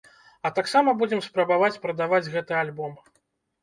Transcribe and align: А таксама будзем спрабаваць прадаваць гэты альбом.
А 0.47 0.51
таксама 0.59 0.95
будзем 1.03 1.23
спрабаваць 1.27 1.79
прадаваць 1.87 2.25
гэты 2.35 2.61
альбом. 2.67 3.03